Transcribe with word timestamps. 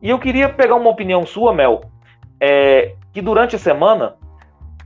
E 0.00 0.10
eu 0.10 0.18
queria 0.18 0.48
pegar 0.48 0.76
uma 0.76 0.90
opinião 0.90 1.26
sua, 1.26 1.52
Mel, 1.52 1.80
é, 2.40 2.94
que 3.12 3.20
durante 3.20 3.56
a 3.56 3.58
semana 3.58 4.16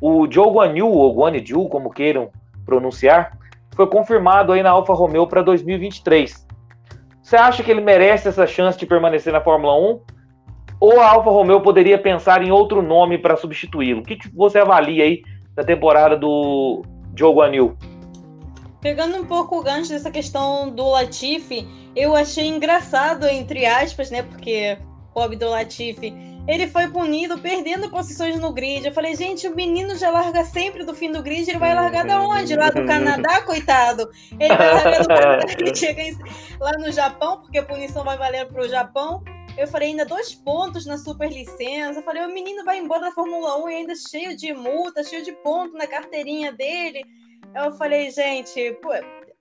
o 0.00 0.26
Joe 0.30 0.50
Guanyu, 0.50 0.88
ou 0.88 1.14
Guanyu, 1.14 1.68
como 1.68 1.90
queiram 1.90 2.30
pronunciar, 2.64 3.36
foi 3.74 3.86
confirmado 3.86 4.52
aí 4.52 4.62
na 4.62 4.70
Alfa 4.70 4.92
Romeo 4.94 5.26
para 5.26 5.42
2023. 5.42 6.46
Você 7.22 7.36
acha 7.36 7.62
que 7.62 7.70
ele 7.70 7.80
merece 7.80 8.28
essa 8.28 8.46
chance 8.46 8.78
de 8.78 8.86
permanecer 8.86 9.32
na 9.32 9.40
Fórmula 9.40 9.74
1? 9.74 10.00
Ou 10.80 11.00
a 11.00 11.10
Alfa 11.10 11.30
Romeo 11.30 11.60
poderia 11.60 11.96
pensar 11.96 12.42
em 12.42 12.50
outro 12.50 12.82
nome 12.82 13.16
para 13.16 13.36
substituí-lo? 13.36 14.00
O 14.00 14.02
que, 14.02 14.16
que, 14.16 14.34
você 14.34 14.58
avalia 14.58 15.04
aí 15.04 15.22
da 15.54 15.62
temporada 15.62 16.16
do 16.16 16.82
Joe 17.16 17.32
Guanyu? 17.32 17.76
Pegando 18.80 19.16
um 19.16 19.24
pouco 19.24 19.60
o 19.60 19.62
gancho 19.62 19.90
dessa 19.90 20.10
questão 20.10 20.68
do 20.68 20.90
Latifi, 20.90 21.68
eu 21.94 22.16
achei 22.16 22.48
engraçado, 22.48 23.26
entre 23.28 23.64
aspas, 23.64 24.10
né? 24.10 24.24
Porque 24.24 24.76
pobre 25.12 25.36
do 25.36 25.48
Latifi, 25.48 26.12
ele 26.46 26.66
foi 26.66 26.88
punido 26.88 27.38
perdendo 27.38 27.88
posições 27.88 28.38
no 28.38 28.52
grid. 28.52 28.86
Eu 28.86 28.92
falei, 28.92 29.14
gente, 29.14 29.46
o 29.46 29.54
menino 29.54 29.96
já 29.96 30.10
larga 30.10 30.44
sempre 30.44 30.84
do 30.84 30.94
fim 30.94 31.12
do 31.12 31.22
grid, 31.22 31.48
ele 31.48 31.58
vai 31.58 31.74
largar 31.74 32.04
da 32.04 32.20
onde? 32.20 32.56
Lá 32.56 32.70
do 32.70 32.84
Canadá, 32.84 33.42
coitado? 33.42 34.10
Ele 34.38 34.56
vai 34.56 34.74
largar 34.74 35.02
do 35.02 35.08
Canadá, 35.08 35.52
ele 35.58 35.74
chega 35.76 36.02
lá 36.60 36.72
no 36.72 36.90
Japão, 36.90 37.40
porque 37.40 37.58
a 37.58 37.62
punição 37.62 38.04
vai 38.04 38.16
valer 38.16 38.46
para 38.46 38.62
o 38.62 38.68
Japão. 38.68 39.22
Eu 39.56 39.68
falei, 39.68 39.90
ainda 39.90 40.04
dois 40.04 40.34
pontos 40.34 40.86
na 40.86 40.96
super 40.96 41.30
licença. 41.30 42.00
Eu 42.00 42.02
falei, 42.02 42.24
o 42.24 42.32
menino 42.32 42.64
vai 42.64 42.78
embora 42.78 43.02
da 43.02 43.12
Fórmula 43.12 43.62
1 43.64 43.68
e 43.68 43.74
ainda 43.74 43.94
cheio 43.94 44.36
de 44.36 44.52
multa, 44.52 45.04
cheio 45.04 45.22
de 45.22 45.32
ponto 45.32 45.76
na 45.76 45.86
carteirinha 45.86 46.50
dele. 46.52 47.04
Eu 47.54 47.72
falei, 47.72 48.10
gente, 48.10 48.72
pô, 48.82 48.88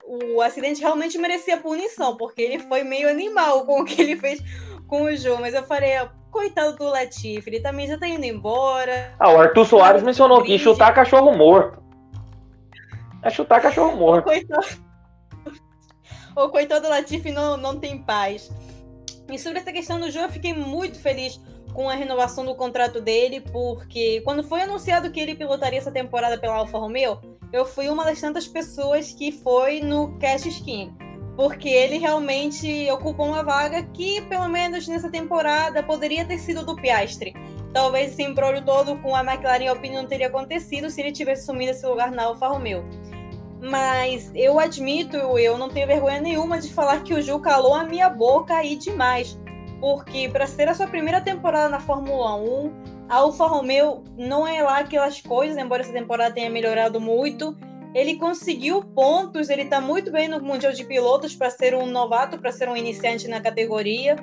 o 0.05 0.41
acidente 0.41 0.81
realmente 0.81 1.17
merecia 1.17 1.57
punição, 1.57 2.17
porque 2.17 2.41
ele 2.41 2.59
foi 2.59 2.83
meio 2.83 3.09
animal 3.09 3.65
com 3.65 3.81
o 3.81 3.85
que 3.85 4.01
ele 4.01 4.17
fez 4.17 4.41
com 4.91 5.03
o 5.03 5.15
João. 5.15 5.39
Mas 5.39 5.53
eu 5.53 5.63
falei, 5.63 5.91
coitado 6.29 6.75
do 6.75 6.83
Latifi, 6.83 7.49
ele 7.49 7.61
também 7.61 7.87
já 7.87 7.97
tá 7.97 8.07
indo 8.07 8.25
embora. 8.25 9.15
Ah, 9.17 9.31
o 9.31 9.39
Arthur 9.39 9.65
Soares 9.65 10.03
mencionou 10.03 10.41
aqui, 10.41 10.59
chutar 10.59 10.93
cachorro 10.93 11.35
morto. 11.35 11.81
É 13.23 13.29
chutar 13.29 13.61
cachorro 13.61 13.95
morto. 13.95 14.27
O 14.27 14.29
coitado, 14.29 14.67
o 16.35 16.49
coitado 16.49 16.81
do 16.81 16.89
Latifi 16.89 17.31
não, 17.31 17.55
não 17.55 17.79
tem 17.79 18.03
paz. 18.03 18.51
E 19.31 19.39
sobre 19.39 19.59
essa 19.59 19.71
questão 19.71 19.97
do 19.97 20.11
João, 20.11 20.25
eu 20.25 20.31
fiquei 20.31 20.53
muito 20.53 20.99
feliz 20.99 21.39
com 21.73 21.89
a 21.89 21.95
renovação 21.95 22.43
do 22.43 22.53
contrato 22.53 22.99
dele, 22.99 23.39
porque 23.39 24.19
quando 24.25 24.43
foi 24.43 24.61
anunciado 24.63 25.09
que 25.09 25.21
ele 25.21 25.35
pilotaria 25.35 25.79
essa 25.79 25.91
temporada 25.91 26.37
pela 26.37 26.55
Alfa 26.55 26.77
Romeo, 26.77 27.17
eu 27.53 27.65
fui 27.65 27.87
uma 27.87 28.03
das 28.03 28.19
tantas 28.19 28.45
pessoas 28.45 29.13
que 29.13 29.31
foi 29.31 29.79
no 29.79 30.19
Cash 30.19 30.47
Skin, 30.47 30.93
porque 31.41 31.69
ele 31.69 31.97
realmente 31.97 32.87
ocupou 32.91 33.25
uma 33.25 33.41
vaga 33.41 33.81
que, 33.81 34.21
pelo 34.21 34.47
menos 34.47 34.87
nessa 34.87 35.09
temporada, 35.09 35.81
poderia 35.81 36.23
ter 36.23 36.37
sido 36.37 36.63
do 36.63 36.75
Piastre. 36.75 37.33
Talvez 37.73 38.11
esse 38.11 38.21
embrulho 38.21 38.63
todo 38.63 38.95
com 38.99 39.15
a 39.15 39.23
McLaren 39.23 39.69
Alpine 39.69 39.95
não 39.95 40.05
teria 40.05 40.27
acontecido 40.27 40.87
se 40.91 41.01
ele 41.01 41.11
tivesse 41.11 41.41
assumido 41.41 41.71
esse 41.71 41.83
lugar 41.83 42.11
na 42.11 42.25
Alfa 42.25 42.47
Romeo. 42.47 42.85
Mas 43.59 44.31
eu 44.35 44.59
admito, 44.59 45.17
eu 45.17 45.57
não 45.57 45.67
tenho 45.67 45.87
vergonha 45.87 46.21
nenhuma 46.21 46.59
de 46.59 46.71
falar 46.71 47.01
que 47.01 47.15
o 47.15 47.19
Ju 47.23 47.39
calou 47.39 47.73
a 47.73 47.85
minha 47.85 48.07
boca 48.07 48.53
aí 48.53 48.75
demais. 48.75 49.35
Porque 49.79 50.29
para 50.29 50.45
ser 50.45 50.69
a 50.69 50.75
sua 50.75 50.85
primeira 50.85 51.21
temporada 51.21 51.69
na 51.69 51.79
Fórmula 51.79 52.35
1, 52.35 52.71
a 53.09 53.15
Alfa 53.15 53.47
Romeo 53.47 54.03
não 54.15 54.45
é 54.45 54.61
lá 54.61 54.77
aquelas 54.77 55.19
coisas, 55.19 55.57
embora 55.57 55.81
essa 55.81 55.91
temporada 55.91 56.35
tenha 56.35 56.51
melhorado 56.51 57.01
muito. 57.01 57.57
Ele 57.93 58.15
conseguiu 58.15 58.83
pontos, 58.83 59.49
ele 59.49 59.63
está 59.63 59.81
muito 59.81 60.11
bem 60.11 60.27
no 60.27 60.41
Mundial 60.41 60.71
de 60.71 60.85
Pilotos 60.85 61.35
para 61.35 61.49
ser 61.49 61.75
um 61.75 61.85
novato, 61.85 62.37
para 62.37 62.51
ser 62.51 62.69
um 62.69 62.77
iniciante 62.77 63.27
na 63.27 63.41
categoria. 63.41 64.15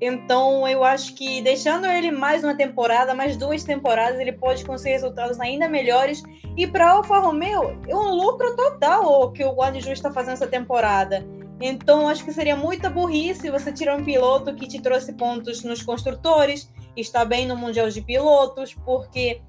Então, 0.00 0.66
eu 0.66 0.82
acho 0.82 1.14
que 1.14 1.40
deixando 1.40 1.86
ele 1.86 2.10
mais 2.10 2.42
uma 2.42 2.56
temporada, 2.56 3.14
mais 3.14 3.36
duas 3.36 3.62
temporadas, 3.62 4.18
ele 4.18 4.32
pode 4.32 4.64
conseguir 4.64 4.94
resultados 4.94 5.38
ainda 5.38 5.68
melhores. 5.68 6.20
E 6.56 6.66
para 6.66 6.90
Alfa 6.90 7.20
Romeo, 7.20 7.80
é 7.86 7.94
um 7.94 8.12
lucro 8.12 8.56
total 8.56 9.22
o 9.22 9.30
que 9.30 9.44
o 9.44 9.52
Guanaju 9.52 9.92
está 9.92 10.12
fazendo 10.12 10.34
essa 10.34 10.48
temporada. 10.48 11.24
Então, 11.60 12.08
acho 12.08 12.24
que 12.24 12.32
seria 12.32 12.56
muita 12.56 12.90
burrice 12.90 13.48
você 13.48 13.70
tirar 13.70 13.96
um 13.96 14.04
piloto 14.04 14.52
que 14.56 14.66
te 14.66 14.82
trouxe 14.82 15.12
pontos 15.12 15.62
nos 15.62 15.80
construtores, 15.80 16.68
está 16.96 17.24
bem 17.24 17.46
no 17.46 17.56
Mundial 17.56 17.88
de 17.88 18.00
Pilotos, 18.00 18.74
porque 18.84 19.40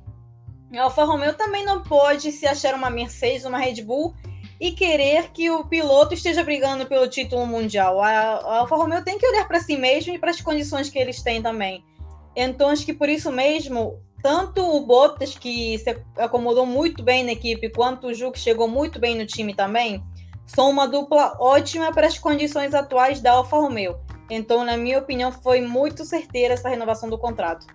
a 0.77 0.83
Alfa 0.83 1.03
Romeo 1.03 1.33
também 1.33 1.65
não 1.65 1.81
pode 1.81 2.31
se 2.31 2.47
achar 2.47 2.73
uma 2.73 2.89
Mercedes, 2.89 3.45
uma 3.45 3.57
Red 3.57 3.81
Bull 3.83 4.13
e 4.59 4.71
querer 4.71 5.31
que 5.31 5.49
o 5.49 5.65
piloto 5.65 6.13
esteja 6.13 6.43
brigando 6.43 6.85
pelo 6.85 7.07
título 7.07 7.45
mundial. 7.45 8.01
A, 8.01 8.09
a 8.09 8.57
Alfa 8.59 8.75
Romeo 8.75 9.03
tem 9.03 9.17
que 9.17 9.27
olhar 9.27 9.47
para 9.47 9.59
si 9.59 9.75
mesmo 9.75 10.13
e 10.13 10.19
para 10.19 10.31
as 10.31 10.41
condições 10.41 10.89
que 10.89 10.97
eles 10.97 11.21
têm 11.21 11.41
também. 11.41 11.83
Então, 12.35 12.69
acho 12.69 12.85
que 12.85 12.93
por 12.93 13.09
isso 13.09 13.31
mesmo, 13.31 13.99
tanto 14.21 14.65
o 14.65 14.79
Bottas, 14.85 15.37
que 15.37 15.77
se 15.77 15.97
acomodou 16.17 16.65
muito 16.65 17.03
bem 17.03 17.23
na 17.23 17.33
equipe, 17.33 17.69
quanto 17.69 18.07
o 18.07 18.13
Ju, 18.13 18.31
que 18.31 18.39
chegou 18.39 18.67
muito 18.67 18.99
bem 18.99 19.15
no 19.15 19.25
time 19.25 19.53
também, 19.53 20.03
são 20.45 20.69
uma 20.69 20.87
dupla 20.87 21.37
ótima 21.39 21.91
para 21.91 22.07
as 22.07 22.17
condições 22.17 22.73
atuais 22.73 23.21
da 23.21 23.33
Alfa 23.33 23.57
Romeo. 23.57 23.99
Então, 24.29 24.63
na 24.63 24.77
minha 24.77 24.99
opinião, 24.99 25.31
foi 25.31 25.61
muito 25.61 26.05
certeira 26.05 26.53
essa 26.53 26.69
renovação 26.69 27.09
do 27.09 27.17
contrato. 27.17 27.67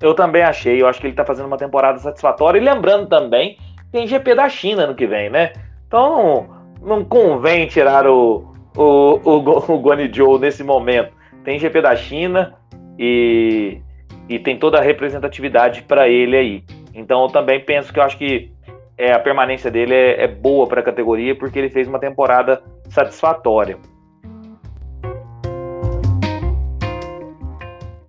Eu 0.00 0.14
também 0.14 0.42
achei, 0.42 0.80
eu 0.80 0.86
acho 0.86 1.00
que 1.00 1.06
ele 1.06 1.12
está 1.12 1.24
fazendo 1.24 1.46
uma 1.46 1.56
temporada 1.56 1.98
satisfatória. 1.98 2.58
E 2.58 2.62
lembrando 2.62 3.08
também 3.08 3.56
tem 3.90 4.06
GP 4.06 4.34
da 4.34 4.48
China 4.48 4.86
no 4.86 4.94
que 4.94 5.06
vem, 5.06 5.30
né? 5.30 5.52
Então 5.86 6.48
não 6.82 7.04
convém 7.04 7.66
tirar 7.66 8.06
o, 8.06 8.54
o, 8.76 9.20
o, 9.24 9.72
o 9.72 9.78
Guani 9.78 10.10
Joe 10.12 10.38
nesse 10.38 10.62
momento. 10.62 11.12
Tem 11.44 11.58
GP 11.58 11.80
da 11.80 11.96
China 11.96 12.54
e, 12.98 13.80
e 14.28 14.38
tem 14.38 14.58
toda 14.58 14.78
a 14.78 14.82
representatividade 14.82 15.82
para 15.82 16.08
ele 16.08 16.36
aí. 16.36 16.64
Então 16.94 17.22
eu 17.22 17.28
também 17.28 17.60
penso 17.60 17.92
que 17.92 17.98
eu 17.98 18.02
acho 18.02 18.18
que 18.18 18.50
é, 18.98 19.12
a 19.12 19.18
permanência 19.18 19.70
dele 19.70 19.94
é, 19.94 20.24
é 20.24 20.28
boa 20.28 20.66
para 20.66 20.80
a 20.80 20.84
categoria 20.84 21.34
porque 21.34 21.58
ele 21.58 21.70
fez 21.70 21.86
uma 21.88 21.98
temporada 21.98 22.62
satisfatória. 22.88 23.78